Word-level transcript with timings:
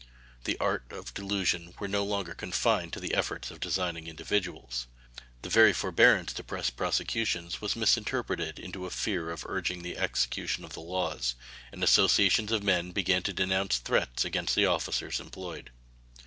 The 0.45 0.57
arts 0.59 0.95
of 0.97 1.13
delusion 1.13 1.75
were 1.77 1.87
no 1.87 2.03
longer 2.03 2.33
confined 2.33 2.91
to 2.93 2.99
the 2.99 3.13
efforts 3.13 3.51
of 3.51 3.59
designing 3.59 4.07
individuals. 4.07 4.87
The 5.43 5.49
very 5.49 5.73
forbearance 5.73 6.33
to 6.33 6.43
press 6.43 6.71
prosecutions 6.71 7.61
was 7.61 7.75
misinterpreted 7.75 8.57
into 8.57 8.87
a 8.87 8.89
fear 8.89 9.29
of 9.29 9.45
urging 9.47 9.83
the 9.83 9.99
execution 9.99 10.65
of 10.65 10.73
the 10.73 10.79
laws, 10.81 11.35
and 11.71 11.83
associations 11.83 12.51
of 12.51 12.63
men 12.63 12.89
began 12.93 13.21
to 13.21 13.31
denounce 13.31 13.77
threats 13.77 14.25
against 14.25 14.55
the 14.55 14.65
officers 14.65 15.19
employed. 15.19 15.69